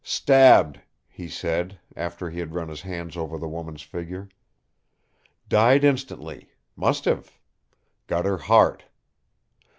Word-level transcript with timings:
"Stabbed," 0.03 0.79
he 1.07 1.29
said, 1.29 1.77
after 1.95 2.27
he 2.31 2.39
had 2.39 2.55
run 2.55 2.69
his 2.69 2.81
hands 2.81 3.15
over 3.15 3.37
the 3.37 3.47
woman's 3.47 3.83
figure; 3.83 4.29
"died 5.47 5.83
instantly 5.83 6.49
must 6.75 7.05
have. 7.05 7.31
Got 8.07 8.25
her 8.25 8.37
heart. 8.39 8.85